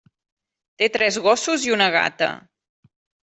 [0.81, 2.31] Té tres gossos i una gata.